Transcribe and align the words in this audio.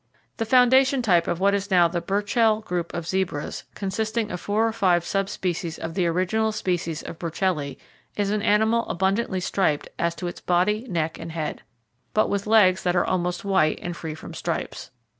—The 0.37 0.47
foundation 0.47 1.03
type 1.03 1.27
of 1.27 1.39
what 1.39 1.53
now 1.69 1.85
is 1.85 1.93
the 1.93 2.01
Burchell 2.01 2.61
group 2.61 2.91
of 2.91 3.05
zebras, 3.07 3.65
consisting 3.75 4.31
of 4.31 4.39
four 4.41 4.65
or 4.67 4.73
five 4.73 5.05
sub 5.05 5.29
species 5.29 5.77
of 5.77 5.93
the 5.93 6.07
original 6.07 6.51
species 6.51 7.03
of 7.03 7.19
burchelli, 7.19 7.77
is 8.15 8.31
an 8.31 8.41
animal 8.41 8.87
abundantly 8.89 9.39
striped 9.39 9.89
as 9.99 10.15
to 10.15 10.25
its 10.25 10.41
body, 10.41 10.87
neck 10.89 11.19
and 11.19 11.33
head, 11.33 11.61
but 12.15 12.31
with 12.31 12.47
legs 12.47 12.81
that 12.81 12.95
are 12.95 13.05
almost 13.05 13.45
white 13.45 13.77
and 13.83 13.95
free 13.95 14.15
from 14.15 14.33
stripes. 14.33 14.89